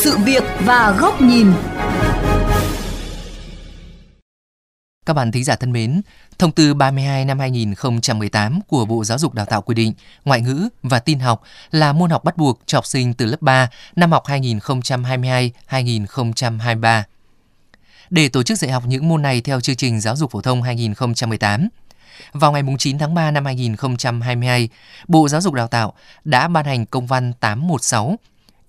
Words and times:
sự 0.00 0.18
việc 0.18 0.42
và 0.60 0.96
góc 0.98 1.20
nhìn. 1.20 1.52
Các 5.06 5.14
bạn 5.14 5.32
thính 5.32 5.44
giả 5.44 5.56
thân 5.56 5.72
mến, 5.72 6.02
Thông 6.38 6.52
tư 6.52 6.74
32 6.74 7.24
năm 7.24 7.38
2018 7.38 8.60
của 8.68 8.84
Bộ 8.84 9.04
Giáo 9.04 9.18
dục 9.18 9.34
Đào 9.34 9.46
tạo 9.46 9.62
quy 9.62 9.74
định 9.74 9.92
ngoại 10.24 10.40
ngữ 10.40 10.68
và 10.82 10.98
tin 10.98 11.18
học 11.18 11.42
là 11.70 11.92
môn 11.92 12.10
học 12.10 12.24
bắt 12.24 12.36
buộc 12.36 12.60
cho 12.66 12.78
học 12.78 12.86
sinh 12.86 13.14
từ 13.14 13.26
lớp 13.26 13.42
3 13.42 13.68
năm 13.96 14.12
học 14.12 14.24
2022-2023. 14.26 17.02
Để 18.10 18.28
tổ 18.28 18.42
chức 18.42 18.58
dạy 18.58 18.70
học 18.70 18.82
những 18.86 19.08
môn 19.08 19.22
này 19.22 19.40
theo 19.40 19.60
chương 19.60 19.76
trình 19.76 20.00
giáo 20.00 20.16
dục 20.16 20.30
phổ 20.30 20.40
thông 20.40 20.62
2018, 20.62 21.68
vào 22.32 22.52
ngày 22.52 22.62
9 22.78 22.98
tháng 22.98 23.14
3 23.14 23.30
năm 23.30 23.44
2022, 23.44 24.68
Bộ 25.08 25.28
Giáo 25.28 25.40
dục 25.40 25.54
Đào 25.54 25.66
tạo 25.66 25.92
đã 26.24 26.48
ban 26.48 26.64
hành 26.64 26.86
công 26.86 27.06
văn 27.06 27.32
816 27.40 28.16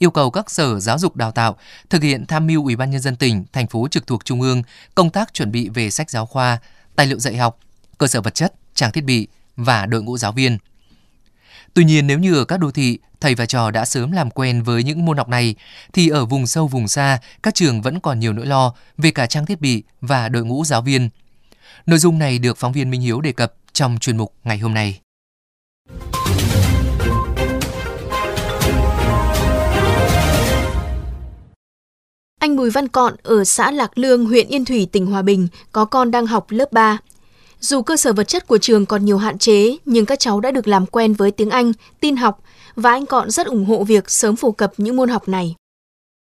yêu 0.02 0.12
cầu 0.12 0.32
các 0.32 0.52
sở 0.52 0.80
giáo 0.80 1.00
dục 1.00 1.16
đào 1.16 1.32
tạo 1.32 1.58
thực 1.90 2.04
hiện 2.04 2.26
tham 2.26 2.48
mưu 2.48 2.64
Ủy 2.64 2.76
ban 2.76 2.92
nhân 2.92 3.02
dân 3.02 3.16
tỉnh, 3.16 3.46
thành 3.54 3.68
phố 3.68 3.88
trực 3.92 4.08
thuộc 4.08 4.26
trung 4.26 4.42
ương 4.42 4.64
công 4.96 5.10
tác 5.10 5.34
chuẩn 5.34 5.52
bị 5.52 5.70
về 5.70 5.90
sách 5.90 6.10
giáo 6.10 6.26
khoa, 6.26 6.58
tài 6.96 7.08
liệu 7.08 7.20
dạy 7.20 7.38
học, 7.38 7.60
cơ 7.98 8.08
sở 8.08 8.22
vật 8.22 8.36
chất, 8.36 8.54
trang 8.76 8.92
thiết 8.92 9.04
bị 9.04 9.28
và 9.56 9.86
đội 9.86 10.04
ngũ 10.04 10.18
giáo 10.18 10.32
viên. 10.32 10.58
Tuy 11.74 11.84
nhiên 11.84 12.08
nếu 12.08 12.20
như 12.20 12.36
ở 12.36 12.46
các 12.46 12.58
đô 12.58 12.72
thị, 12.72 13.00
thầy 13.20 13.36
và 13.36 13.46
trò 13.46 13.72
đã 13.72 13.86
sớm 13.86 14.12
làm 14.12 14.32
quen 14.32 14.64
với 14.64 14.84
những 14.84 15.06
môn 15.06 15.18
học 15.18 15.30
này 15.30 15.56
thì 15.94 16.10
ở 16.10 16.26
vùng 16.26 16.48
sâu 16.48 16.68
vùng 16.68 16.88
xa, 16.88 17.20
các 17.44 17.56
trường 17.56 17.82
vẫn 17.82 18.00
còn 18.00 18.20
nhiều 18.20 18.34
nỗi 18.34 18.46
lo 18.46 18.74
về 18.98 19.12
cả 19.12 19.26
trang 19.26 19.46
thiết 19.46 19.62
bị 19.62 19.84
và 20.02 20.30
đội 20.30 20.46
ngũ 20.46 20.66
giáo 20.66 20.82
viên. 20.82 21.10
Nội 21.86 22.00
dung 22.00 22.20
này 22.20 22.40
được 22.40 22.58
phóng 22.58 22.72
viên 22.72 22.90
Minh 22.90 23.02
Hiếu 23.02 23.22
đề 23.22 23.32
cập 23.32 23.54
trong 23.74 23.98
chuyên 24.00 24.18
mục 24.18 24.34
ngày 24.44 24.58
hôm 24.58 24.74
nay. 24.74 25.00
Anh 32.42 32.56
Bùi 32.56 32.70
Văn 32.70 32.88
Cọn 32.88 33.14
ở 33.24 33.44
xã 33.44 33.72
Lạc 33.72 33.98
Lương, 33.98 34.26
huyện 34.26 34.48
Yên 34.48 34.66
Thủy, 34.66 34.88
tỉnh 34.92 35.06
Hòa 35.06 35.22
Bình 35.22 35.48
có 35.72 35.86
con 35.86 36.12
đang 36.12 36.28
học 36.28 36.46
lớp 36.50 36.72
3. 36.72 36.98
Dù 37.60 37.82
cơ 37.82 37.98
sở 37.98 38.14
vật 38.14 38.24
chất 38.24 38.48
của 38.48 38.58
trường 38.58 38.86
còn 38.86 39.06
nhiều 39.06 39.18
hạn 39.18 39.38
chế, 39.38 39.78
nhưng 39.86 40.06
các 40.06 40.20
cháu 40.20 40.40
đã 40.40 40.52
được 40.52 40.68
làm 40.68 40.86
quen 40.86 41.14
với 41.14 41.32
tiếng 41.32 41.50
Anh, 41.50 41.72
tin 42.00 42.16
học 42.16 42.40
và 42.76 42.92
anh 42.92 43.06
Cọn 43.06 43.30
rất 43.30 43.48
ủng 43.48 43.66
hộ 43.66 43.84
việc 43.84 44.10
sớm 44.10 44.36
phổ 44.36 44.52
cập 44.52 44.72
những 44.78 44.96
môn 44.96 45.10
học 45.10 45.28
này. 45.28 45.56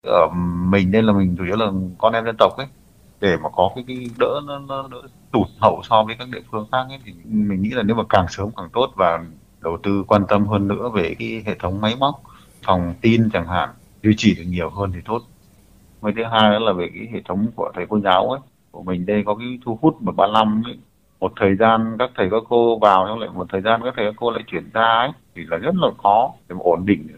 Ở 0.06 0.28
mình 0.69 0.91
nên 0.91 1.05
là 1.05 1.12
mình 1.12 1.34
chủ 1.38 1.44
yếu 1.44 1.56
là 1.56 1.72
con 1.98 2.12
em 2.12 2.25
dân 2.25 2.36
tộc 2.38 2.56
ấy, 2.56 2.66
để 3.20 3.36
mà 3.42 3.48
có 3.56 3.70
cái, 3.75 3.84
cái 3.88 4.10
đỡ 4.19 4.41
nó, 4.47 4.58
nó 4.58 4.88
đỡ 4.91 5.02
tụt 5.32 5.47
hậu 5.60 5.82
so 5.88 6.02
với 6.02 6.16
các 6.19 6.28
địa 6.28 6.42
phương 6.50 6.66
khác 6.72 6.86
ấy, 6.88 6.98
thì 7.05 7.12
mình 7.25 7.62
nghĩ 7.62 7.70
là 7.70 7.82
nếu 7.82 7.97
mà 7.97 8.05
càng 8.08 8.27
sớm 8.28 8.50
càng 8.56 8.69
tốt 8.72 8.92
và 8.97 9.25
đầu 9.60 9.78
tư 9.82 10.05
quan 10.06 10.25
tâm 10.28 10.47
hơn 10.47 10.69
nữa 10.69 10.91
về 10.94 11.14
cái 11.19 11.42
hệ 11.47 11.56
thống 11.58 11.80
máy 11.80 11.97
móc 11.97 12.22
phòng 12.62 12.94
tin 13.00 13.30
chẳng 13.32 13.47
hạn 13.47 13.69
duy 14.02 14.14
trì 14.16 14.34
được 14.34 14.44
nhiều 14.47 14.70
hơn 14.70 14.92
thì 14.94 14.98
tốt 15.05 15.22
với 16.05 16.12
thứ 16.16 16.22
hai 16.33 16.50
đó 16.50 16.58
là 16.58 16.72
về 16.72 16.86
cái 16.94 17.08
hệ 17.12 17.20
thống 17.28 17.47
của 17.56 17.72
thầy 17.74 17.86
cô 17.88 18.00
giáo 18.00 18.30
ấy 18.30 18.41
của 18.70 18.83
mình 18.83 19.06
đây 19.06 19.22
có 19.27 19.34
cái 19.34 19.58
thu 19.64 19.78
hút 19.83 20.02
một 20.02 20.12
ba 20.16 20.27
năm 20.27 20.62
ấy. 20.66 20.78
một 21.20 21.33
thời 21.41 21.56
gian 21.56 21.97
các 21.98 22.10
thầy 22.16 22.28
các 22.30 22.42
cô 22.48 22.78
vào 22.78 23.06
xong 23.08 23.19
lại 23.19 23.30
một 23.34 23.47
thời 23.52 23.60
gian 23.60 23.80
các 23.84 23.94
thầy 23.97 24.06
các 24.06 24.14
cô 24.16 24.30
lại 24.30 24.42
chuyển 24.47 24.70
ra 24.75 24.84
ấy 24.84 25.10
thì 25.34 25.42
là 25.48 25.56
rất 25.56 25.75
là 25.75 25.88
khó 26.02 26.32
để 26.48 26.55
mà 26.55 26.60
ổn 26.62 26.86
định 26.86 27.08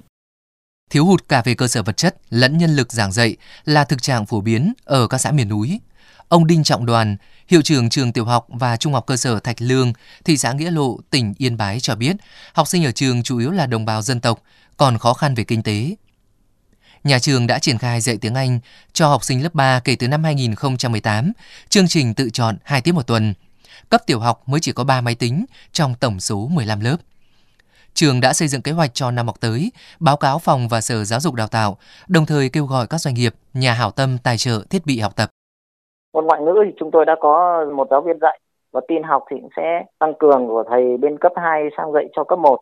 Thiếu 0.90 1.04
hụt 1.04 1.28
cả 1.28 1.42
về 1.44 1.54
cơ 1.54 1.68
sở 1.68 1.82
vật 1.82 1.96
chất 1.96 2.16
lẫn 2.30 2.58
nhân 2.58 2.70
lực 2.70 2.92
giảng 2.92 3.12
dạy 3.12 3.36
là 3.64 3.84
thực 3.84 4.02
trạng 4.02 4.26
phổ 4.26 4.40
biến 4.40 4.72
ở 4.84 5.06
các 5.06 5.18
xã 5.18 5.32
miền 5.32 5.48
núi. 5.48 5.80
Ông 6.28 6.46
Đinh 6.46 6.64
Trọng 6.64 6.86
Đoàn, 6.86 7.16
hiệu 7.48 7.62
trưởng 7.62 7.88
trường 7.88 8.12
tiểu 8.12 8.24
học 8.24 8.46
và 8.48 8.76
trung 8.76 8.92
học 8.92 9.04
cơ 9.06 9.16
sở 9.16 9.40
Thạch 9.40 9.62
Lương, 9.62 9.92
thị 10.24 10.36
xã 10.36 10.52
Nghĩa 10.52 10.70
Lộ, 10.70 10.98
tỉnh 11.10 11.34
Yên 11.38 11.56
Bái 11.56 11.80
cho 11.80 11.94
biết, 11.94 12.16
học 12.54 12.68
sinh 12.68 12.84
ở 12.84 12.90
trường 12.90 13.22
chủ 13.22 13.38
yếu 13.38 13.50
là 13.50 13.66
đồng 13.66 13.84
bào 13.84 14.02
dân 14.02 14.20
tộc, 14.20 14.42
còn 14.76 14.98
khó 14.98 15.14
khăn 15.14 15.34
về 15.34 15.44
kinh 15.44 15.62
tế. 15.62 15.96
Nhà 17.06 17.18
trường 17.18 17.46
đã 17.46 17.58
triển 17.58 17.78
khai 17.78 18.00
dạy 18.00 18.18
tiếng 18.20 18.34
Anh 18.34 18.58
cho 18.92 19.08
học 19.08 19.24
sinh 19.24 19.42
lớp 19.42 19.54
3 19.54 19.80
kể 19.84 19.96
từ 19.98 20.08
năm 20.08 20.24
2018, 20.24 21.32
chương 21.68 21.84
trình 21.88 22.14
tự 22.14 22.28
chọn 22.32 22.54
2 22.64 22.80
tiết 22.80 22.92
một 22.92 23.06
tuần. 23.06 23.34
Cấp 23.90 24.00
tiểu 24.06 24.18
học 24.18 24.42
mới 24.46 24.60
chỉ 24.60 24.72
có 24.72 24.84
3 24.84 25.00
máy 25.00 25.16
tính 25.18 25.44
trong 25.72 25.94
tổng 26.00 26.20
số 26.20 26.48
15 26.52 26.80
lớp. 26.80 26.96
Trường 27.94 28.20
đã 28.20 28.32
xây 28.32 28.48
dựng 28.48 28.62
kế 28.62 28.72
hoạch 28.72 28.94
cho 28.94 29.10
năm 29.10 29.26
học 29.26 29.36
tới, 29.40 29.72
báo 30.00 30.16
cáo 30.16 30.38
phòng 30.38 30.68
và 30.68 30.80
Sở 30.80 31.04
Giáo 31.04 31.20
dục 31.20 31.34
Đào 31.34 31.46
tạo, 31.46 31.76
đồng 32.08 32.26
thời 32.26 32.48
kêu 32.48 32.64
gọi 32.64 32.86
các 32.90 32.98
doanh 32.98 33.14
nghiệp, 33.14 33.34
nhà 33.54 33.72
hảo 33.72 33.90
tâm 33.90 34.18
tài 34.24 34.36
trợ 34.36 34.62
thiết 34.70 34.86
bị 34.86 35.00
học 35.00 35.16
tập. 35.16 35.30
Môn 36.14 36.24
ngoại 36.26 36.40
ngữ 36.40 36.54
thì 36.64 36.70
chúng 36.80 36.90
tôi 36.92 37.04
đã 37.04 37.16
có 37.20 37.64
một 37.76 37.86
giáo 37.90 38.02
viên 38.02 38.18
dạy 38.20 38.40
và 38.72 38.80
tin 38.88 39.02
học 39.02 39.24
thì 39.30 39.36
cũng 39.40 39.50
sẽ 39.56 39.84
tăng 39.98 40.14
cường 40.18 40.46
của 40.46 40.64
thầy 40.70 40.96
bên 40.96 41.18
cấp 41.18 41.32
2 41.36 41.62
sang 41.76 41.92
dạy 41.92 42.04
cho 42.16 42.24
cấp 42.24 42.38
1 42.38 42.60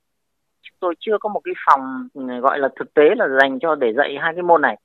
chúng 0.64 0.76
tôi 0.80 0.94
chưa 1.00 1.18
có 1.20 1.28
một 1.28 1.40
cái 1.44 1.54
phòng 1.66 2.08
ừ, 2.14 2.40
gọi 2.40 2.58
là 2.58 2.68
thực 2.76 2.94
tế 2.94 3.02
là 3.16 3.28
dành 3.40 3.58
cho 3.58 3.74
để 3.74 3.92
dạy 3.92 4.16
hai 4.20 4.32
cái 4.34 4.42
môn 4.42 4.62
này. 4.62 4.76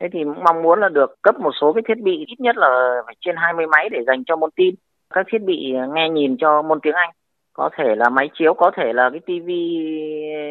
Thế 0.00 0.08
thì 0.12 0.24
cũng 0.24 0.44
mong 0.44 0.62
muốn 0.62 0.80
là 0.80 0.88
được 0.88 1.22
cấp 1.22 1.40
một 1.40 1.52
số 1.60 1.72
cái 1.72 1.82
thiết 1.88 2.02
bị, 2.02 2.24
ít 2.28 2.40
nhất 2.40 2.56
là 2.56 3.00
phải 3.06 3.14
trên 3.20 3.36
20 3.36 3.66
máy 3.66 3.88
để 3.88 3.98
dành 4.06 4.24
cho 4.24 4.36
môn 4.36 4.50
tin. 4.56 4.74
Các 5.14 5.26
thiết 5.32 5.42
bị 5.42 5.74
ờ, 5.74 5.88
nghe 5.94 6.08
nhìn 6.08 6.36
cho 6.36 6.62
môn 6.62 6.80
tiếng 6.80 6.94
Anh, 6.94 7.10
có 7.52 7.70
thể 7.76 7.94
là 7.96 8.08
máy 8.08 8.30
chiếu, 8.34 8.54
có 8.54 8.70
thể 8.76 8.92
là 8.92 9.10
cái 9.10 9.20
tivi 9.26 9.78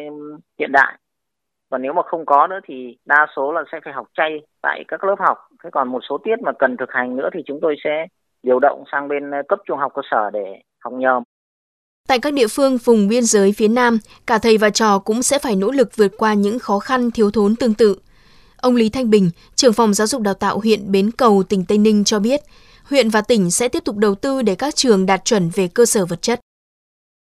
ừ, 0.08 0.38
hiện 0.58 0.72
đại. 0.72 0.98
Và 1.70 1.78
nếu 1.78 1.92
mà 1.92 2.02
không 2.02 2.26
có 2.26 2.46
nữa 2.46 2.60
thì 2.64 2.96
đa 3.04 3.26
số 3.36 3.52
là 3.52 3.64
sẽ 3.72 3.80
phải 3.84 3.92
học 3.92 4.06
chay 4.14 4.40
tại 4.62 4.84
các 4.88 5.04
lớp 5.04 5.16
học. 5.18 5.38
Thế 5.64 5.70
còn 5.70 5.88
một 5.88 6.00
số 6.08 6.18
tiết 6.18 6.36
mà 6.42 6.52
cần 6.58 6.76
thực 6.76 6.92
hành 6.92 7.16
nữa 7.16 7.28
thì 7.32 7.42
chúng 7.46 7.58
tôi 7.62 7.76
sẽ 7.84 8.06
điều 8.42 8.58
động 8.58 8.84
sang 8.92 9.08
bên 9.08 9.30
ờ, 9.30 9.42
cấp 9.48 9.58
trung 9.66 9.78
học 9.78 9.92
cơ 9.94 10.02
sở 10.10 10.30
để 10.32 10.62
học 10.80 10.92
nhờ 10.92 11.20
Tại 12.08 12.18
các 12.22 12.34
địa 12.34 12.46
phương 12.50 12.76
vùng 12.84 13.08
biên 13.08 13.22
giới 13.22 13.52
phía 13.56 13.68
Nam, 13.68 13.98
cả 14.26 14.38
thầy 14.42 14.58
và 14.58 14.70
trò 14.70 14.98
cũng 14.98 15.22
sẽ 15.22 15.38
phải 15.38 15.56
nỗ 15.56 15.70
lực 15.70 15.96
vượt 15.96 16.12
qua 16.18 16.34
những 16.34 16.58
khó 16.58 16.78
khăn 16.78 17.10
thiếu 17.10 17.30
thốn 17.30 17.56
tương 17.56 17.74
tự. 17.74 17.96
Ông 18.62 18.76
Lý 18.76 18.90
Thanh 18.90 19.10
Bình, 19.10 19.30
trưởng 19.54 19.72
phòng 19.72 19.94
giáo 19.94 20.06
dục 20.06 20.22
đào 20.22 20.34
tạo 20.34 20.58
huyện 20.58 20.92
Bến 20.92 21.10
Cầu, 21.18 21.42
tỉnh 21.48 21.64
Tây 21.68 21.78
Ninh 21.78 22.04
cho 22.04 22.18
biết, 22.20 22.40
huyện 22.90 23.08
và 23.08 23.22
tỉnh 23.28 23.50
sẽ 23.50 23.68
tiếp 23.68 23.82
tục 23.84 23.96
đầu 23.96 24.14
tư 24.14 24.42
để 24.42 24.54
các 24.58 24.74
trường 24.74 25.06
đạt 25.06 25.24
chuẩn 25.24 25.50
về 25.54 25.68
cơ 25.74 25.86
sở 25.86 26.06
vật 26.06 26.22
chất. 26.22 26.40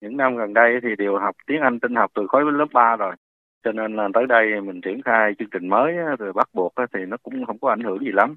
Những 0.01 0.17
năm 0.17 0.37
gần 0.37 0.53
đây 0.53 0.71
thì 0.83 0.89
đều 0.97 1.17
học 1.17 1.35
tiếng 1.47 1.61
Anh 1.61 1.79
tin 1.79 1.95
học 1.95 2.11
từ 2.15 2.21
khối 2.29 2.41
lớp 2.51 2.67
3 2.73 2.95
rồi. 2.95 3.15
Cho 3.63 3.71
nên 3.71 3.95
là 3.95 4.07
tới 4.13 4.23
đây 4.29 4.45
mình 4.63 4.81
triển 4.81 5.01
khai 5.05 5.31
chương 5.39 5.49
trình 5.51 5.69
mới 5.69 5.91
rồi 6.19 6.33
bắt 6.33 6.49
buộc 6.53 6.73
thì 6.93 6.99
nó 7.07 7.17
cũng 7.23 7.45
không 7.45 7.59
có 7.59 7.69
ảnh 7.69 7.83
hưởng 7.83 7.99
gì 7.99 8.11
lắm. 8.13 8.35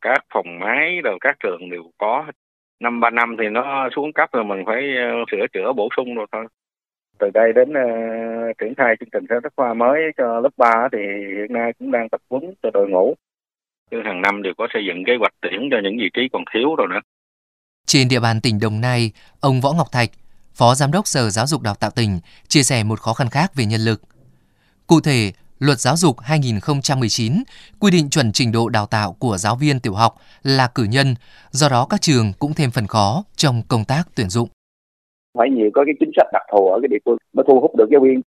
Các 0.00 0.24
phòng 0.34 0.46
máy 0.60 1.00
rồi 1.04 1.18
các 1.20 1.36
trường 1.40 1.70
đều 1.70 1.82
có 1.98 2.24
năm 2.80 3.00
ba 3.00 3.10
năm 3.10 3.36
thì 3.38 3.48
nó 3.48 3.88
xuống 3.96 4.12
cấp 4.12 4.28
rồi 4.32 4.44
mình 4.44 4.62
phải 4.66 4.82
ờ, 4.96 5.24
sửa 5.30 5.46
chữa 5.52 5.72
bổ 5.72 5.88
sung 5.96 6.14
rồi 6.14 6.26
thôi. 6.32 6.46
Từ 7.18 7.30
đây 7.34 7.52
đến 7.52 7.70
uh, 7.70 8.58
triển 8.58 8.74
khai 8.76 8.94
chương 9.00 9.08
trình 9.12 9.24
sách 9.28 9.42
giáo 9.42 9.50
khoa 9.56 9.74
mới 9.74 10.00
cho 10.16 10.40
lớp 10.40 10.50
3 10.56 10.88
thì 10.92 10.98
hiện 11.36 11.52
nay 11.52 11.72
cũng 11.78 11.90
đang 11.90 12.08
tập 12.08 12.20
huấn 12.30 12.54
cho 12.62 12.70
đội 12.74 12.88
ngũ. 12.88 13.14
Chứ 13.90 13.96
hàng 14.04 14.22
năm 14.22 14.42
đều 14.42 14.52
có 14.58 14.68
xây 14.72 14.82
dựng 14.86 15.04
kế 15.06 15.12
hoạch 15.20 15.32
tuyển 15.40 15.68
cho 15.70 15.76
những 15.82 15.96
vị 15.98 16.10
trí 16.14 16.22
còn 16.32 16.44
thiếu 16.54 16.74
rồi 16.74 16.86
nữa. 16.90 17.00
Trên 17.86 18.08
địa 18.08 18.20
bàn 18.20 18.40
tỉnh 18.40 18.60
Đồng 18.60 18.80
Nai, 18.80 19.12
ông 19.40 19.60
Võ 19.60 19.72
Ngọc 19.72 19.92
Thạch, 19.92 20.10
Phó 20.54 20.74
Giám 20.74 20.92
đốc 20.92 21.06
Sở 21.06 21.30
Giáo 21.30 21.46
dục 21.46 21.62
Đào 21.62 21.74
tạo 21.74 21.90
tỉnh, 21.90 22.20
chia 22.48 22.62
sẻ 22.62 22.84
một 22.84 23.00
khó 23.00 23.12
khăn 23.12 23.30
khác 23.30 23.54
về 23.54 23.64
nhân 23.64 23.80
lực. 23.80 24.00
Cụ 24.86 25.00
thể, 25.00 25.32
Luật 25.58 25.78
Giáo 25.78 25.94
dục 25.96 26.16
2019 26.20 27.32
quy 27.80 27.90
định 27.90 28.10
chuẩn 28.10 28.32
trình 28.32 28.52
độ 28.52 28.68
đào 28.68 28.86
tạo 28.90 29.16
của 29.18 29.36
giáo 29.36 29.56
viên 29.60 29.80
tiểu 29.80 29.92
học 29.92 30.12
là 30.42 30.66
cử 30.74 30.84
nhân, 30.90 31.06
do 31.50 31.68
đó 31.68 31.86
các 31.90 32.00
trường 32.00 32.26
cũng 32.38 32.52
thêm 32.56 32.70
phần 32.74 32.86
khó 32.86 33.24
trong 33.36 33.62
công 33.68 33.84
tác 33.88 34.02
tuyển 34.16 34.28
dụng. 34.28 34.48
Phải 35.38 35.50
nhiều 35.50 35.70
có 35.74 35.84
cái 35.84 35.94
chính 36.00 36.10
sách 36.16 36.26
đặc 36.32 36.42
thù 36.52 36.68
ở 36.68 36.78
cái 36.82 36.88
địa 36.88 37.02
phương 37.04 37.16
mới 37.32 37.44
thu 37.48 37.60
hút 37.60 37.76
được 37.76 37.88
giáo 37.92 38.00
viên. 38.00 38.20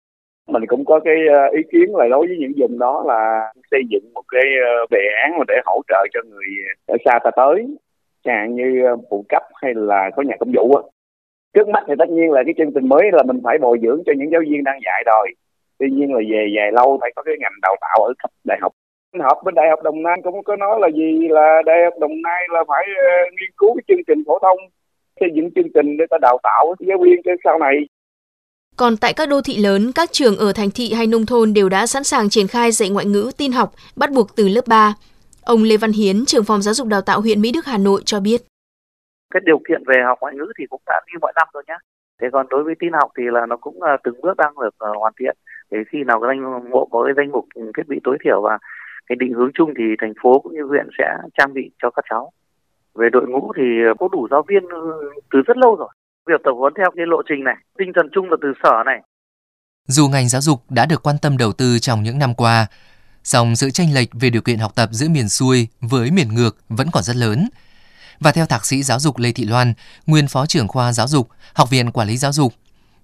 Mình 0.48 0.62
cũng 0.66 0.84
có 0.84 1.00
cái 1.04 1.14
ờ, 1.32 1.56
ý 1.56 1.62
kiến 1.72 1.96
là 1.96 2.04
đối 2.10 2.26
với 2.26 2.36
những 2.40 2.52
vùng 2.60 2.78
đó 2.78 3.04
là 3.06 3.52
xây 3.70 3.80
dựng 3.90 4.12
một 4.14 4.22
cái 4.28 4.46
ờ, 4.66 4.86
đề 4.90 5.04
án 5.24 5.40
để 5.48 5.54
hỗ 5.66 5.82
trợ 5.88 6.06
cho 6.14 6.20
người 6.30 6.48
ở 6.86 6.96
xa 7.04 7.18
ta 7.24 7.30
tới, 7.36 7.66
chẳng 8.24 8.54
như 8.54 8.84
ờ, 8.84 8.96
phụ 9.10 9.24
cấp 9.28 9.42
hay 9.62 9.72
là 9.74 10.10
có 10.16 10.22
nhà 10.22 10.34
công 10.40 10.52
vụ. 10.56 10.90
Trước 11.54 11.68
mắt 11.68 11.84
thì 11.88 11.94
tất 11.98 12.08
nhiên 12.08 12.30
là 12.30 12.42
cái 12.44 12.54
chương 12.58 12.74
trình 12.74 12.88
mới 12.88 13.02
là 13.12 13.22
mình 13.22 13.40
phải 13.44 13.58
bồi 13.58 13.78
dưỡng 13.82 14.02
cho 14.06 14.12
những 14.16 14.30
giáo 14.32 14.40
viên 14.50 14.64
đang 14.64 14.78
dạy 14.84 15.02
rồi 15.06 15.32
tuy 15.78 15.86
nhiên 15.90 16.12
là 16.14 16.20
về 16.30 16.42
dài 16.56 16.72
lâu 16.72 16.98
phải 17.00 17.12
có 17.16 17.22
cái 17.22 17.34
ngành 17.40 17.58
đào 17.62 17.76
tạo 17.80 17.98
ở 18.04 18.12
cấp 18.22 18.30
đại 18.44 18.58
học 18.62 18.72
học 19.20 19.38
bên 19.44 19.54
đại 19.54 19.66
học 19.70 19.82
đồng 19.82 20.02
nai 20.02 20.16
cũng 20.24 20.44
có 20.44 20.56
nói 20.56 20.78
là 20.80 20.88
gì 20.94 21.28
là 21.28 21.62
đại 21.66 21.78
học 21.84 21.94
đồng 22.00 22.22
nai 22.22 22.42
là 22.54 22.64
phải 22.68 22.84
uh, 22.90 23.32
nghiên 23.32 23.50
cứu 23.56 23.74
cái 23.74 23.84
chương 23.88 24.04
trình 24.06 24.24
phổ 24.26 24.38
thông 24.38 24.58
xây 25.20 25.28
dựng 25.34 25.50
chương 25.54 25.72
trình 25.74 25.96
để 25.96 26.04
ta 26.10 26.18
đào 26.22 26.38
tạo 26.42 26.74
giáo 26.78 26.98
viên 27.04 27.20
cho 27.24 27.32
sau 27.44 27.58
này 27.58 27.76
còn 28.76 28.96
tại 28.96 29.12
các 29.16 29.28
đô 29.28 29.40
thị 29.40 29.56
lớn, 29.56 29.92
các 29.94 30.08
trường 30.12 30.36
ở 30.36 30.52
thành 30.52 30.70
thị 30.74 30.92
hay 30.92 31.06
nông 31.06 31.26
thôn 31.26 31.54
đều 31.54 31.68
đã 31.68 31.86
sẵn 31.86 32.04
sàng 32.04 32.28
triển 32.28 32.48
khai 32.48 32.72
dạy 32.72 32.90
ngoại 32.90 33.06
ngữ 33.06 33.30
tin 33.38 33.52
học 33.52 33.72
bắt 33.96 34.10
buộc 34.10 34.36
từ 34.36 34.48
lớp 34.48 34.64
3. 34.66 34.94
Ông 35.44 35.62
Lê 35.62 35.76
Văn 35.76 35.92
Hiến, 35.92 36.24
trưởng 36.26 36.44
phòng 36.44 36.62
giáo 36.62 36.74
dục 36.74 36.88
đào 36.88 37.00
tạo 37.00 37.20
huyện 37.20 37.40
Mỹ 37.40 37.52
Đức 37.52 37.66
Hà 37.66 37.78
Nội 37.78 38.02
cho 38.04 38.20
biết. 38.20 38.40
Cái 39.34 39.40
điều 39.46 39.58
kiện 39.68 39.82
về 39.86 40.02
học 40.06 40.18
ngoại 40.20 40.34
ngữ 40.34 40.52
thì 40.58 40.64
cũng 40.70 40.82
đã 40.86 41.00
như 41.06 41.18
mọi 41.20 41.32
năm 41.36 41.48
rồi 41.52 41.62
nhé. 41.68 41.74
Thế 42.20 42.28
còn 42.32 42.46
đối 42.50 42.64
với 42.64 42.74
tin 42.78 42.92
học 42.92 43.10
thì 43.18 43.22
là 43.32 43.46
nó 43.46 43.56
cũng 43.56 43.76
uh, 43.76 44.00
từng 44.04 44.20
bước 44.22 44.36
đang 44.36 44.54
được 44.62 44.90
uh, 44.90 44.96
hoàn 44.98 45.12
thiện 45.20 45.36
để 45.70 45.78
khi 45.90 45.98
nào 46.06 46.20
cái 46.20 46.28
danh 46.28 46.70
bộ 46.70 46.88
có 46.92 47.04
cái 47.04 47.14
danh 47.16 47.32
mục 47.32 47.46
thiết 47.76 47.88
bị 47.88 48.00
tối 48.04 48.18
thiểu 48.24 48.42
và 48.42 48.58
cái 49.06 49.16
định 49.20 49.32
hướng 49.32 49.50
chung 49.54 49.74
thì 49.78 49.84
thành 50.00 50.12
phố 50.22 50.40
cũng 50.40 50.54
như 50.54 50.62
huyện 50.62 50.88
sẽ 50.98 51.04
trang 51.38 51.54
bị 51.54 51.70
cho 51.82 51.90
các 51.90 52.04
cháu. 52.10 52.32
Về 52.94 53.08
đội 53.12 53.26
ngũ 53.28 53.52
thì 53.56 53.62
có 53.98 54.08
đủ 54.12 54.28
giáo 54.30 54.44
viên 54.48 54.68
ừ, 54.68 55.10
từ 55.32 55.42
rất 55.46 55.56
lâu 55.56 55.76
rồi. 55.76 55.88
Việc 56.26 56.40
tập 56.44 56.52
huấn 56.52 56.72
theo 56.76 56.90
cái 56.96 57.06
lộ 57.06 57.22
trình 57.28 57.44
này 57.44 57.56
tinh 57.78 57.92
thần 57.94 58.08
chung 58.12 58.30
là 58.30 58.36
từ 58.42 58.52
sở 58.62 58.82
này. 58.86 59.00
Dù 59.86 60.08
ngành 60.08 60.28
giáo 60.28 60.40
dục 60.40 60.60
đã 60.70 60.86
được 60.86 61.02
quan 61.02 61.16
tâm 61.22 61.36
đầu 61.38 61.52
tư 61.52 61.78
trong 61.78 62.02
những 62.02 62.18
năm 62.18 62.34
qua 62.34 62.66
Song 63.26 63.56
sự 63.56 63.70
tranh 63.70 63.94
lệch 63.94 64.08
về 64.12 64.30
điều 64.30 64.42
kiện 64.42 64.58
học 64.58 64.72
tập 64.74 64.88
giữa 64.92 65.08
miền 65.08 65.28
xuôi 65.28 65.68
với 65.80 66.10
miền 66.10 66.34
ngược 66.34 66.56
vẫn 66.68 66.88
còn 66.92 67.02
rất 67.02 67.16
lớn. 67.16 67.48
Và 68.20 68.32
theo 68.32 68.46
thạc 68.46 68.66
sĩ 68.66 68.82
giáo 68.82 68.98
dục 68.98 69.18
Lê 69.18 69.32
Thị 69.32 69.44
Loan, 69.44 69.72
nguyên 70.06 70.28
phó 70.28 70.46
trưởng 70.46 70.68
khoa 70.68 70.92
giáo 70.92 71.08
dục, 71.08 71.28
Học 71.54 71.70
viện 71.70 71.90
Quản 71.90 72.08
lý 72.08 72.16
Giáo 72.16 72.32
dục, 72.32 72.52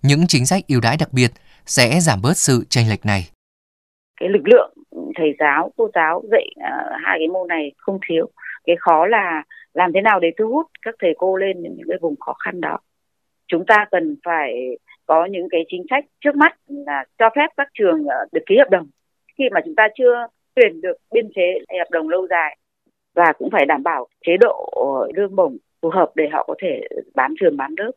những 0.03 0.27
chính 0.27 0.47
sách 0.47 0.65
ưu 0.69 0.81
đãi 0.81 0.97
đặc 0.97 1.13
biệt 1.13 1.33
sẽ 1.67 2.01
giảm 2.01 2.19
bớt 2.23 2.37
sự 2.37 2.65
chênh 2.69 2.89
lệch 2.91 3.07
này. 3.07 3.23
Cái 4.21 4.29
lực 4.29 4.49
lượng 4.49 4.75
thầy 5.17 5.35
giáo, 5.39 5.73
cô 5.77 5.91
giáo 5.95 6.23
dạy 6.31 6.47
uh, 6.57 6.93
hai 7.05 7.19
cái 7.19 7.29
môn 7.29 7.49
này 7.49 7.73
không 7.77 7.99
thiếu. 8.09 8.31
Cái 8.65 8.77
khó 8.79 9.07
là 9.07 9.43
làm 9.75 9.93
thế 9.93 10.01
nào 10.01 10.21
để 10.21 10.29
thu 10.39 10.49
hút 10.49 10.67
các 10.83 10.95
thầy 10.99 11.15
cô 11.19 11.37
lên 11.37 11.63
những 11.63 11.89
cái 11.89 11.99
vùng 12.01 12.15
khó 12.21 12.33
khăn 12.45 12.61
đó. 12.61 12.79
Chúng 13.49 13.67
ta 13.67 13.87
cần 13.91 14.17
phải 14.25 14.53
có 15.07 15.25
những 15.25 15.49
cái 15.51 15.61
chính 15.69 15.83
sách 15.91 16.05
trước 16.21 16.37
mắt 16.37 16.57
là 16.67 17.05
cho 17.19 17.31
phép 17.37 17.47
các 17.57 17.69
trường 17.75 18.07
à, 18.09 18.17
được 18.33 18.43
ký 18.47 18.55
hợp 18.59 18.71
đồng 18.71 18.87
khi 19.39 19.45
mà 19.53 19.61
chúng 19.65 19.75
ta 19.75 19.89
chưa 19.99 20.27
tuyển 20.55 20.81
được 20.81 20.97
biên 21.13 21.31
chế 21.35 21.59
hợp 21.79 21.91
đồng 21.91 22.09
lâu 22.09 22.27
dài 22.31 22.57
và 23.15 23.33
cũng 23.39 23.51
phải 23.53 23.67
đảm 23.67 23.83
bảo 23.83 24.07
chế 24.27 24.37
độ 24.41 24.71
lương 25.15 25.37
bổng 25.37 25.57
phù 25.83 25.91
hợp 25.91 26.11
để 26.15 26.25
họ 26.33 26.45
có 26.47 26.55
thể 26.63 26.81
bán 27.15 27.35
trường 27.41 27.57
bán 27.57 27.75
lớp. 27.77 27.93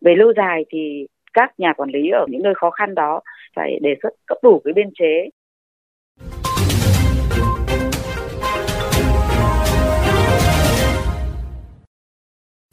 Về 0.00 0.14
lâu 0.14 0.32
dài 0.36 0.64
thì 0.70 1.06
các 1.38 1.50
nhà 1.58 1.72
quản 1.76 1.90
lý 1.90 2.10
ở 2.10 2.26
những 2.28 2.42
nơi 2.42 2.54
khó 2.56 2.70
khăn 2.70 2.94
đó 2.94 3.20
phải 3.56 3.78
đề 3.82 3.90
xuất 4.02 4.08
cấp 4.26 4.38
đủ 4.42 4.60
cái 4.64 4.74
biên 4.74 4.90
chế 4.98 5.28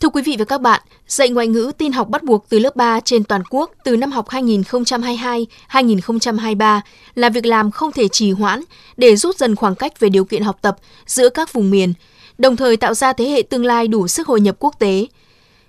Thưa 0.01 0.09
quý 0.09 0.21
vị 0.25 0.35
và 0.39 0.45
các 0.45 0.62
bạn, 0.62 0.81
dạy 1.07 1.29
ngoại 1.29 1.47
ngữ 1.47 1.71
tin 1.77 1.91
học 1.91 2.09
bắt 2.09 2.23
buộc 2.23 2.50
từ 2.50 2.59
lớp 2.59 2.75
3 2.75 3.00
trên 3.00 3.23
toàn 3.23 3.41
quốc 3.50 3.71
từ 3.83 3.97
năm 3.97 4.12
học 4.12 4.27
2022-2023 4.27 6.79
là 7.15 7.29
việc 7.29 7.45
làm 7.45 7.71
không 7.71 7.91
thể 7.91 8.07
trì 8.07 8.31
hoãn 8.31 8.59
để 8.97 9.15
rút 9.15 9.35
dần 9.35 9.56
khoảng 9.56 9.75
cách 9.75 10.00
về 10.00 10.09
điều 10.09 10.25
kiện 10.25 10.44
học 10.44 10.57
tập 10.61 10.75
giữa 11.06 11.29
các 11.29 11.53
vùng 11.53 11.71
miền, 11.71 11.94
đồng 12.38 12.56
thời 12.56 12.77
tạo 12.77 12.94
ra 12.94 13.13
thế 13.13 13.25
hệ 13.25 13.41
tương 13.41 13.65
lai 13.65 13.88
đủ 13.88 14.07
sức 14.07 14.27
hội 14.27 14.41
nhập 14.41 14.56
quốc 14.59 14.75
tế. 14.79 15.06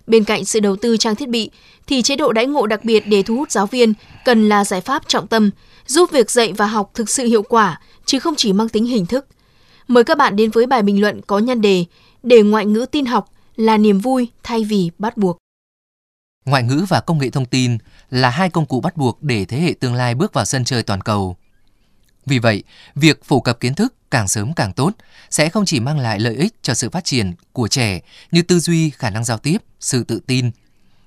Bên 0.06 0.25
cạnh 0.25 0.44
sự 0.44 0.61
đầu 0.61 0.76
tư 0.76 0.97
trang 0.97 1.17
thiết 1.17 1.29
bị, 1.29 1.50
thì 1.87 2.03
chế 2.03 2.17
độ 2.17 2.32
đãi 2.32 2.47
ngộ 2.47 2.67
đặc 2.67 2.85
biệt 2.85 3.00
để 3.06 3.23
thu 3.23 3.37
hút 3.37 3.50
giáo 3.50 3.67
viên 3.67 3.94
cần 4.25 4.49
là 4.49 4.64
giải 4.64 4.81
pháp 4.81 5.08
trọng 5.08 5.26
tâm, 5.26 5.50
giúp 5.87 6.11
việc 6.12 6.31
dạy 6.31 6.53
và 6.53 6.67
học 6.67 6.91
thực 6.94 7.11
sự 7.11 7.25
hiệu 7.25 7.43
quả, 7.43 7.81
chứ 8.05 8.19
không 8.19 8.35
chỉ 8.37 8.53
mang 8.53 8.69
tính 8.69 8.87
hình 8.87 9.06
thức. 9.06 9.26
Mời 9.88 10.05
các 10.05 10.19
bạn 10.19 10.37
đến 10.37 10.50
với 10.50 10.67
bài 10.67 10.82
bình 10.82 11.00
luận 11.00 11.20
có 11.26 11.38
nhan 11.38 11.61
đề 11.61 11.85
Để 12.23 12.43
ngoại 12.43 12.67
ngữ 12.67 12.87
tin 12.91 13.06
học 13.06 13.31
là 13.56 13.76
niềm 13.76 13.99
vui 13.99 14.29
thay 14.43 14.64
vì 14.64 14.91
bắt 14.99 15.17
buộc. 15.17 15.37
Ngoại 16.44 16.62
ngữ 16.62 16.87
và 16.88 17.00
công 17.00 17.19
nghệ 17.19 17.31
thông 17.31 17.47
tin 17.47 17.79
là 18.11 18.31
hai 18.31 18.50
công 18.50 18.67
cụ 18.67 18.81
bắt 18.81 18.97
buộc 18.97 19.23
để 19.23 19.44
thế 19.44 19.61
hệ 19.61 19.75
tương 19.81 19.94
lai 19.94 20.14
bước 20.14 20.32
vào 20.32 20.44
sân 20.44 20.64
chơi 20.64 20.82
toàn 20.82 21.00
cầu. 21.00 21.37
Vì 22.26 22.38
vậy, 22.38 22.62
việc 22.94 23.25
phổ 23.25 23.40
cập 23.40 23.61
kiến 23.61 23.75
thức 23.75 23.94
càng 24.11 24.28
sớm 24.28 24.52
càng 24.52 24.73
tốt 24.73 24.93
sẽ 25.31 25.49
không 25.49 25.64
chỉ 25.64 25.81
mang 25.81 25.99
lại 25.99 26.20
lợi 26.20 26.34
ích 26.34 26.55
cho 26.62 26.75
sự 26.75 26.90
phát 26.90 27.05
triển 27.05 27.34
của 27.52 27.69
trẻ 27.69 28.00
như 28.31 28.43
tư 28.43 28.61
duy, 28.61 28.90
khả 28.90 29.11
năng 29.11 29.25
giao 29.25 29.38
tiếp, 29.38 29.58
sự 29.81 30.05
tự 30.05 30.20
tin, 30.26 30.50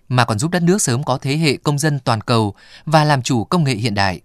mà 0.08 0.26
còn 0.26 0.40
giúp 0.40 0.52
đất 0.52 0.64
nước 0.64 0.82
sớm 0.82 1.04
có 1.04 1.18
thế 1.18 1.38
hệ 1.38 1.58
công 1.58 1.80
dân 1.80 2.00
toàn 2.00 2.22
cầu 2.22 2.56
và 2.86 3.04
làm 3.04 3.22
chủ 3.22 3.44
công 3.44 3.64
nghệ 3.64 3.76
hiện 3.76 3.94
đại. 3.94 4.22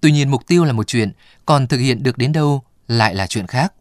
Tuy 0.00 0.12
nhiên 0.12 0.30
mục 0.30 0.46
tiêu 0.46 0.64
là 0.64 0.72
một 0.72 0.86
chuyện, 0.86 1.12
còn 1.46 1.66
thực 1.66 1.78
hiện 1.78 2.02
được 2.02 2.18
đến 2.18 2.32
đâu 2.32 2.62
lại 2.88 3.14
là 3.14 3.26
chuyện 3.26 3.46
khác. 3.46 3.72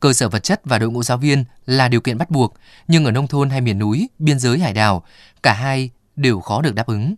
Cơ 0.00 0.12
sở 0.12 0.28
vật 0.28 0.38
chất 0.42 0.60
và 0.64 0.78
đội 0.78 0.90
ngũ 0.90 1.02
giáo 1.02 1.18
viên 1.18 1.44
là 1.66 1.88
điều 1.88 2.00
kiện 2.00 2.18
bắt 2.18 2.30
buộc, 2.30 2.54
nhưng 2.88 3.04
ở 3.04 3.10
nông 3.10 3.28
thôn 3.28 3.50
hay 3.50 3.60
miền 3.60 3.78
núi, 3.78 4.08
biên 4.18 4.38
giới 4.38 4.58
hải 4.58 4.72
đảo, 4.72 5.04
cả 5.42 5.52
hai 5.52 5.90
đều 6.16 6.40
khó 6.40 6.62
được 6.62 6.74
đáp 6.74 6.86
ứng. 6.86 7.14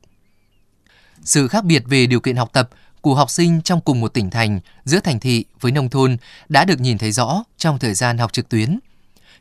Sự 1.25 1.49
khác 1.49 1.65
biệt 1.65 1.83
về 1.87 2.07
điều 2.07 2.21
kiện 2.21 2.37
học 2.37 2.51
tập 2.53 2.71
của 3.05 3.15
học 3.15 3.31
sinh 3.31 3.61
trong 3.63 3.81
cùng 3.81 4.01
một 4.01 4.15
tỉnh 4.15 4.31
thành 4.31 4.61
giữa 4.85 5.01
thành 5.01 5.21
thị 5.21 5.45
với 5.61 5.73
nông 5.73 5.89
thôn 5.89 6.17
đã 6.49 6.65
được 6.65 6.81
nhìn 6.81 6.99
thấy 6.99 7.13
rõ 7.13 7.45
trong 7.59 7.79
thời 7.79 7.95
gian 7.95 8.19
học 8.19 8.33
trực 8.33 8.49
tuyến. 8.49 8.79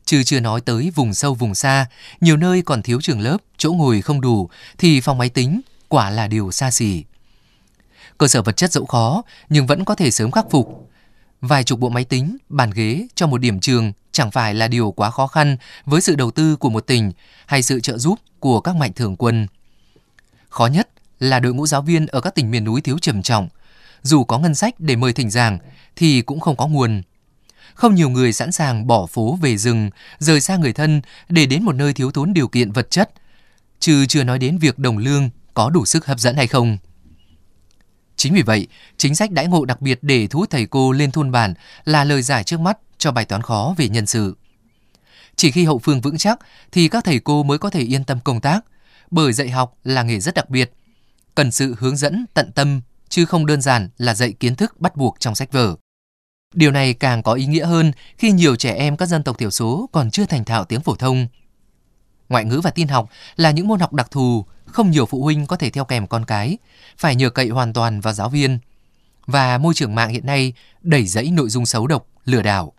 Chứ 0.06 0.24
chưa 0.24 0.40
nói 0.40 0.62
tới 0.62 0.92
vùng 0.96 1.14
sâu 1.14 1.34
vùng 1.34 1.56
xa, 1.56 1.86
nhiều 2.22 2.38
nơi 2.38 2.62
còn 2.62 2.82
thiếu 2.82 3.02
trường 3.02 3.20
lớp, 3.20 3.38
chỗ 3.58 3.74
ngồi 3.74 4.02
không 4.02 4.22
đủ 4.22 4.50
thì 4.78 5.02
phòng 5.02 5.18
máy 5.18 5.30
tính 5.30 5.62
quả 5.88 6.10
là 6.10 6.28
điều 6.28 6.52
xa 6.52 6.72
xỉ. 6.72 7.04
Cơ 8.18 8.28
sở 8.28 8.42
vật 8.42 8.58
chất 8.58 8.72
dẫu 8.72 8.86
khó 8.86 9.24
nhưng 9.50 9.68
vẫn 9.68 9.86
có 9.86 9.96
thể 9.96 10.12
sớm 10.12 10.32
khắc 10.32 10.46
phục. 10.52 10.90
Vài 11.42 11.64
chục 11.64 11.80
bộ 11.80 11.90
máy 11.90 12.04
tính, 12.04 12.38
bàn 12.50 12.72
ghế 12.72 13.08
cho 13.16 13.28
một 13.28 13.38
điểm 13.38 13.60
trường 13.60 13.92
chẳng 14.12 14.32
phải 14.32 14.54
là 14.54 14.68
điều 14.68 14.92
quá 14.92 15.12
khó 15.12 15.28
khăn 15.28 15.58
với 15.86 16.02
sự 16.02 16.16
đầu 16.16 16.32
tư 16.32 16.56
của 16.56 16.70
một 16.70 16.88
tỉnh 16.88 17.12
hay 17.46 17.62
sự 17.62 17.80
trợ 17.80 17.98
giúp 17.98 18.20
của 18.40 18.62
các 18.62 18.76
mạnh 18.76 18.94
thường 18.94 19.16
quân. 19.16 19.48
Khó 20.50 20.66
nhất 20.66 20.90
là 21.24 21.40
đội 21.40 21.54
ngũ 21.54 21.68
giáo 21.68 21.82
viên 21.82 22.06
ở 22.08 22.22
các 22.22 22.36
tỉnh 22.36 22.52
miền 22.52 22.64
núi 22.64 22.82
thiếu 22.82 22.98
trầm 23.00 23.22
trọng. 23.22 23.50
Dù 24.02 24.24
có 24.24 24.40
ngân 24.40 24.56
sách 24.56 24.76
để 24.80 24.96
mời 24.96 25.14
thỉnh 25.14 25.30
giảng 25.30 25.58
thì 25.96 26.22
cũng 26.22 26.40
không 26.40 26.56
có 26.56 26.68
nguồn. 26.68 27.02
Không 27.74 27.96
nhiều 27.96 28.10
người 28.10 28.34
sẵn 28.34 28.52
sàng 28.52 28.88
bỏ 28.88 29.06
phố 29.06 29.38
về 29.42 29.58
rừng, 29.58 29.90
rời 30.20 30.42
xa 30.42 30.58
người 30.58 30.74
thân 30.74 31.02
để 31.30 31.46
đến 31.46 31.64
một 31.64 31.76
nơi 31.76 31.94
thiếu 31.94 32.12
thốn 32.12 32.34
điều 32.34 32.48
kiện 32.48 32.72
vật 32.72 32.90
chất, 32.90 33.12
chứ 33.80 34.06
chưa 34.06 34.24
nói 34.24 34.40
đến 34.40 34.58
việc 34.58 34.80
đồng 34.80 34.98
lương 34.98 35.30
có 35.54 35.70
đủ 35.70 35.86
sức 35.86 36.06
hấp 36.06 36.20
dẫn 36.20 36.36
hay 36.36 36.48
không. 36.48 36.78
Chính 38.16 38.34
vì 38.34 38.42
vậy, 38.42 38.68
chính 38.98 39.16
sách 39.16 39.32
đãi 39.32 39.48
ngộ 39.48 39.66
đặc 39.66 39.82
biệt 39.82 40.00
để 40.02 40.28
thu 40.28 40.40
hút 40.40 40.50
thầy 40.50 40.66
cô 40.66 40.92
lên 40.92 41.12
thôn 41.12 41.32
bản 41.32 41.54
là 41.86 42.04
lời 42.04 42.22
giải 42.22 42.44
trước 42.44 42.60
mắt 42.60 42.78
cho 42.98 43.12
bài 43.12 43.26
toán 43.26 43.42
khó 43.42 43.74
về 43.78 43.90
nhân 43.90 44.06
sự. 44.06 44.36
Chỉ 45.36 45.52
khi 45.52 45.66
hậu 45.66 45.80
phương 45.80 46.02
vững 46.02 46.18
chắc 46.18 46.40
thì 46.72 46.88
các 46.88 47.04
thầy 47.04 47.20
cô 47.20 47.44
mới 47.44 47.58
có 47.58 47.70
thể 47.70 47.82
yên 47.82 48.04
tâm 48.04 48.20
công 48.24 48.42
tác, 48.42 48.66
bởi 49.12 49.34
dạy 49.34 49.50
học 49.50 49.78
là 49.84 50.04
nghề 50.04 50.20
rất 50.20 50.34
đặc 50.36 50.50
biệt, 50.50 50.72
cần 51.36 51.52
sự 51.52 51.76
hướng 51.80 51.98
dẫn 51.98 52.26
tận 52.34 52.52
tâm 52.52 52.82
chứ 53.10 53.26
không 53.26 53.46
đơn 53.46 53.62
giản 53.62 53.90
là 53.98 54.14
dạy 54.14 54.34
kiến 54.34 54.56
thức 54.56 54.82
bắt 54.82 54.96
buộc 54.96 55.20
trong 55.20 55.36
sách 55.36 55.52
vở. 55.52 55.76
Điều 56.54 56.72
này 56.72 56.94
càng 56.94 57.24
có 57.24 57.34
ý 57.34 57.46
nghĩa 57.46 57.66
hơn 57.66 57.92
khi 58.18 58.32
nhiều 58.32 58.56
trẻ 58.56 58.76
em 58.76 58.98
các 58.98 59.06
dân 59.06 59.24
tộc 59.24 59.38
thiểu 59.38 59.50
số 59.50 59.90
còn 59.92 60.12
chưa 60.12 60.26
thành 60.26 60.46
thạo 60.46 60.66
tiếng 60.66 60.82
phổ 60.82 60.96
thông. 60.96 61.28
Ngoại 62.30 62.46
ngữ 62.46 62.62
và 62.64 62.72
tin 62.72 62.88
học 62.88 63.10
là 63.36 63.52
những 63.52 63.68
môn 63.68 63.80
học 63.80 63.94
đặc 63.94 64.12
thù, 64.12 64.46
không 64.66 64.92
nhiều 64.92 65.06
phụ 65.06 65.24
huynh 65.24 65.48
có 65.48 65.56
thể 65.56 65.70
theo 65.70 65.86
kèm 65.86 66.08
con 66.08 66.26
cái, 66.26 66.58
phải 66.98 67.16
nhờ 67.16 67.30
cậy 67.30 67.50
hoàn 67.50 67.74
toàn 67.74 68.02
vào 68.02 68.14
giáo 68.14 68.30
viên. 68.30 68.60
Và 69.26 69.58
môi 69.58 69.74
trường 69.74 69.96
mạng 69.96 70.10
hiện 70.10 70.26
nay 70.26 70.54
đẩy 70.82 71.08
dẫy 71.08 71.32
nội 71.32 71.50
dung 71.50 71.66
xấu 71.66 71.88
độc, 71.88 72.08
lừa 72.26 72.42
đảo. 72.42 72.74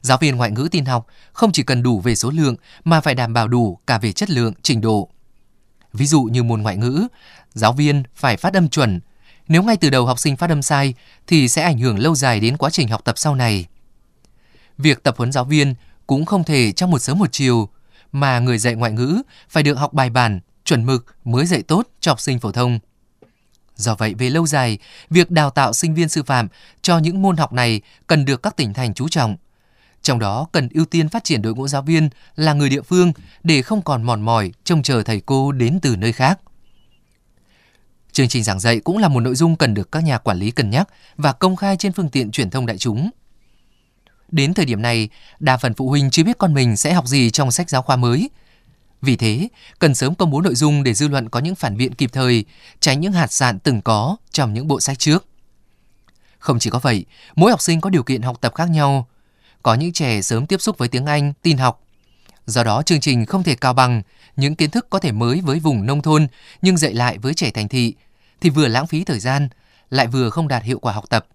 Giáo 0.00 0.18
viên 0.20 0.36
ngoại 0.36 0.50
ngữ 0.50 0.68
tin 0.70 0.84
học 0.84 1.06
không 1.32 1.52
chỉ 1.52 1.62
cần 1.62 1.82
đủ 1.82 2.00
về 2.00 2.14
số 2.14 2.30
lượng 2.30 2.56
mà 2.84 3.00
phải 3.00 3.14
đảm 3.14 3.32
bảo 3.32 3.48
đủ 3.48 3.78
cả 3.86 3.98
về 3.98 4.12
chất 4.12 4.30
lượng, 4.30 4.52
trình 4.62 4.80
độ. 4.80 5.10
Ví 5.94 6.06
dụ 6.06 6.22
như 6.22 6.42
môn 6.42 6.62
ngoại 6.62 6.76
ngữ, 6.76 7.06
giáo 7.54 7.72
viên 7.72 8.02
phải 8.14 8.36
phát 8.36 8.54
âm 8.54 8.68
chuẩn. 8.68 9.00
Nếu 9.48 9.62
ngay 9.62 9.76
từ 9.76 9.90
đầu 9.90 10.06
học 10.06 10.18
sinh 10.18 10.36
phát 10.36 10.50
âm 10.50 10.62
sai 10.62 10.94
thì 11.26 11.48
sẽ 11.48 11.62
ảnh 11.62 11.78
hưởng 11.78 11.98
lâu 11.98 12.14
dài 12.14 12.40
đến 12.40 12.56
quá 12.56 12.70
trình 12.70 12.88
học 12.88 13.04
tập 13.04 13.18
sau 13.18 13.34
này. 13.34 13.66
Việc 14.78 15.02
tập 15.02 15.14
huấn 15.18 15.32
giáo 15.32 15.44
viên 15.44 15.74
cũng 16.06 16.24
không 16.24 16.44
thể 16.44 16.72
trong 16.72 16.90
một 16.90 16.98
sớm 16.98 17.18
một 17.18 17.32
chiều, 17.32 17.68
mà 18.12 18.38
người 18.38 18.58
dạy 18.58 18.74
ngoại 18.74 18.92
ngữ 18.92 19.22
phải 19.48 19.62
được 19.62 19.74
học 19.74 19.92
bài 19.92 20.10
bản, 20.10 20.40
chuẩn 20.64 20.86
mực 20.86 21.16
mới 21.24 21.46
dạy 21.46 21.62
tốt 21.62 21.88
cho 22.00 22.10
học 22.10 22.20
sinh 22.20 22.40
phổ 22.40 22.52
thông. 22.52 22.78
Do 23.76 23.94
vậy, 23.94 24.14
về 24.14 24.30
lâu 24.30 24.46
dài, 24.46 24.78
việc 25.10 25.30
đào 25.30 25.50
tạo 25.50 25.72
sinh 25.72 25.94
viên 25.94 26.08
sư 26.08 26.22
phạm 26.22 26.48
cho 26.82 26.98
những 26.98 27.22
môn 27.22 27.36
học 27.36 27.52
này 27.52 27.80
cần 28.06 28.24
được 28.24 28.42
các 28.42 28.56
tỉnh 28.56 28.74
thành 28.74 28.94
chú 28.94 29.08
trọng. 29.08 29.36
Trong 30.04 30.18
đó 30.18 30.46
cần 30.52 30.68
ưu 30.74 30.84
tiên 30.84 31.08
phát 31.08 31.24
triển 31.24 31.42
đội 31.42 31.54
ngũ 31.54 31.68
giáo 31.68 31.82
viên 31.82 32.08
là 32.36 32.52
người 32.52 32.68
địa 32.68 32.82
phương 32.82 33.12
để 33.42 33.62
không 33.62 33.82
còn 33.82 34.02
mòn 34.02 34.22
mỏi 34.22 34.52
trông 34.64 34.82
chờ 34.82 35.02
thầy 35.02 35.20
cô 35.20 35.52
đến 35.52 35.78
từ 35.82 35.96
nơi 35.96 36.12
khác. 36.12 36.40
Chương 38.12 38.28
trình 38.28 38.44
giảng 38.44 38.60
dạy 38.60 38.80
cũng 38.80 38.98
là 38.98 39.08
một 39.08 39.20
nội 39.20 39.34
dung 39.34 39.56
cần 39.56 39.74
được 39.74 39.92
các 39.92 40.04
nhà 40.04 40.18
quản 40.18 40.38
lý 40.38 40.50
cân 40.50 40.70
nhắc 40.70 40.88
và 41.16 41.32
công 41.32 41.56
khai 41.56 41.76
trên 41.76 41.92
phương 41.92 42.08
tiện 42.08 42.30
truyền 42.30 42.50
thông 42.50 42.66
đại 42.66 42.78
chúng. 42.78 43.10
Đến 44.28 44.54
thời 44.54 44.66
điểm 44.66 44.82
này, 44.82 45.08
đa 45.40 45.56
phần 45.56 45.74
phụ 45.74 45.88
huynh 45.88 46.10
chưa 46.10 46.24
biết 46.24 46.38
con 46.38 46.54
mình 46.54 46.76
sẽ 46.76 46.92
học 46.92 47.06
gì 47.06 47.30
trong 47.30 47.50
sách 47.50 47.70
giáo 47.70 47.82
khoa 47.82 47.96
mới. 47.96 48.30
Vì 49.02 49.16
thế, 49.16 49.48
cần 49.78 49.94
sớm 49.94 50.14
công 50.14 50.30
bố 50.30 50.40
nội 50.40 50.54
dung 50.54 50.82
để 50.82 50.94
dư 50.94 51.08
luận 51.08 51.28
có 51.28 51.40
những 51.40 51.54
phản 51.54 51.76
biện 51.76 51.94
kịp 51.94 52.10
thời, 52.12 52.44
tránh 52.80 53.00
những 53.00 53.12
hạt 53.12 53.32
sạn 53.32 53.58
từng 53.58 53.80
có 53.82 54.16
trong 54.30 54.54
những 54.54 54.68
bộ 54.68 54.80
sách 54.80 54.98
trước. 54.98 55.26
Không 56.38 56.58
chỉ 56.58 56.70
có 56.70 56.78
vậy, 56.78 57.04
mỗi 57.36 57.50
học 57.50 57.60
sinh 57.60 57.80
có 57.80 57.90
điều 57.90 58.02
kiện 58.02 58.22
học 58.22 58.38
tập 58.40 58.54
khác 58.54 58.70
nhau. 58.70 59.06
Có 59.64 59.74
những 59.74 59.92
trẻ 59.92 60.22
sớm 60.22 60.46
tiếp 60.46 60.60
xúc 60.60 60.78
với 60.78 60.88
tiếng 60.88 61.06
Anh, 61.06 61.32
tin 61.42 61.58
học. 61.58 61.80
Do 62.46 62.64
đó 62.64 62.82
chương 62.82 63.00
trình 63.00 63.26
không 63.26 63.42
thể 63.42 63.54
cao 63.54 63.72
bằng 63.72 64.02
những 64.36 64.54
kiến 64.54 64.70
thức 64.70 64.86
có 64.90 64.98
thể 64.98 65.12
mới 65.12 65.40
với 65.40 65.58
vùng 65.58 65.86
nông 65.86 66.02
thôn 66.02 66.26
nhưng 66.62 66.76
dạy 66.76 66.94
lại 66.94 67.18
với 67.18 67.34
trẻ 67.34 67.50
thành 67.50 67.68
thị 67.68 67.94
thì 68.40 68.50
vừa 68.50 68.68
lãng 68.68 68.86
phí 68.86 69.04
thời 69.04 69.20
gian, 69.20 69.48
lại 69.90 70.06
vừa 70.06 70.30
không 70.30 70.48
đạt 70.48 70.62
hiệu 70.62 70.78
quả 70.78 70.92
học 70.92 71.04
tập. 71.10 71.26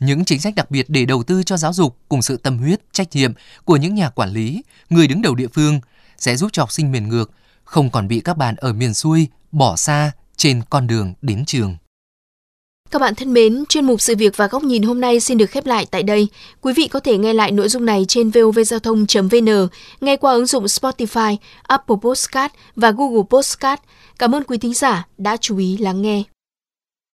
Những 0.00 0.24
chính 0.24 0.40
sách 0.40 0.54
đặc 0.54 0.70
biệt 0.70 0.86
để 0.88 1.04
đầu 1.04 1.22
tư 1.22 1.42
cho 1.42 1.56
giáo 1.56 1.72
dục 1.72 1.96
cùng 2.08 2.22
sự 2.22 2.36
tâm 2.36 2.58
huyết, 2.58 2.80
trách 2.92 3.08
nhiệm 3.12 3.32
của 3.64 3.76
những 3.76 3.94
nhà 3.94 4.10
quản 4.10 4.30
lý, 4.30 4.62
người 4.90 5.06
đứng 5.06 5.22
đầu 5.22 5.34
địa 5.34 5.48
phương 5.54 5.80
sẽ 6.18 6.36
giúp 6.36 6.50
cho 6.52 6.62
học 6.62 6.72
sinh 6.72 6.92
miền 6.92 7.08
ngược 7.08 7.30
không 7.64 7.90
còn 7.90 8.08
bị 8.08 8.20
các 8.20 8.36
bạn 8.36 8.54
ở 8.56 8.72
miền 8.72 8.94
xuôi 8.94 9.28
bỏ 9.52 9.76
xa 9.76 10.12
trên 10.36 10.62
con 10.70 10.86
đường 10.86 11.14
đến 11.22 11.44
trường. 11.44 11.76
Các 12.90 12.98
bạn 12.98 13.14
thân 13.14 13.32
mến, 13.32 13.64
chuyên 13.68 13.84
mục 13.84 14.00
sự 14.00 14.14
việc 14.16 14.36
và 14.36 14.46
góc 14.46 14.62
nhìn 14.62 14.82
hôm 14.82 15.00
nay 15.00 15.20
xin 15.20 15.38
được 15.38 15.50
khép 15.50 15.66
lại 15.66 15.86
tại 15.90 16.02
đây. 16.02 16.28
Quý 16.60 16.72
vị 16.76 16.88
có 16.88 17.00
thể 17.00 17.18
nghe 17.18 17.32
lại 17.32 17.52
nội 17.52 17.68
dung 17.68 17.84
này 17.84 18.04
trên 18.08 18.30
vovgiao 18.30 18.80
thông.vn, 18.80 19.68
nghe 20.00 20.16
qua 20.16 20.32
ứng 20.32 20.46
dụng 20.46 20.64
Spotify, 20.64 21.36
Apple 21.62 21.96
Podcast 22.02 22.52
và 22.76 22.90
Google 22.90 23.22
Podcast. 23.30 23.80
Cảm 24.18 24.34
ơn 24.34 24.44
quý 24.44 24.58
thính 24.58 24.74
giả 24.74 25.06
đã 25.18 25.36
chú 25.36 25.58
ý 25.58 25.76
lắng 25.76 26.02
nghe. 26.02 26.22